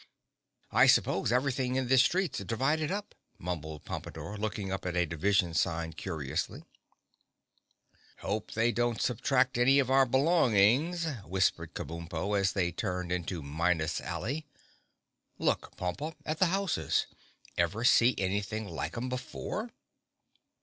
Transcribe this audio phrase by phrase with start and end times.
[0.71, 5.53] "I suppose everything in this street's divided up," mumbled Pompadore, looking up at a division
[5.53, 6.61] sign curiously.
[6.63, 13.11] [Illustration: (unlabelled)] "Hope they don't subtract any of our belongings," whispered Kabumpo, as they turned
[13.11, 14.47] into Minus Alley.
[15.37, 17.05] "Look, Pompa, at the houses.
[17.55, 19.69] Ever see anything like 'em before?"